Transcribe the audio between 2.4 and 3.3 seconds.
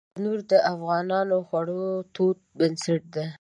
بنسټ دی